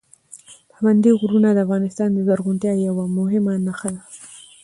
پابندي 0.71 1.09
غرونه 1.19 1.49
د 1.53 1.57
افغانستان 1.65 2.09
د 2.13 2.19
زرغونتیا 2.27 2.73
یوه 2.87 3.05
مهمه 3.17 3.53
نښه 3.65 3.89
ده. 3.95 4.01